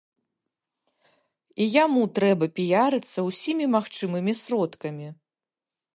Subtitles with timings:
[1.65, 5.07] І яму трэба піярыцца ўсімі магчымымі сродкамі.